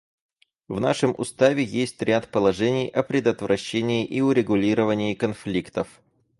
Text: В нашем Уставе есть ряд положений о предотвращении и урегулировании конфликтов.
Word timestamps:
В 0.67 0.79
нашем 0.79 1.13
Уставе 1.15 1.63
есть 1.63 2.01
ряд 2.01 2.27
положений 2.31 2.89
о 2.89 3.03
предотвращении 3.03 4.03
и 4.03 4.19
урегулировании 4.21 5.13
конфликтов. 5.13 6.01